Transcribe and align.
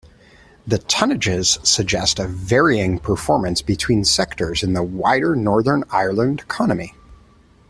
The 0.65 0.79
tonnages 0.79 1.63
suggest 1.63 2.17
a 2.17 2.25
varying 2.27 2.97
performance 2.97 3.61
between 3.61 4.03
sectors 4.03 4.63
in 4.63 4.73
the 4.73 4.81
wider 4.81 5.35
Northern 5.35 5.83
Ireland 5.91 6.39
economy. 6.39 6.95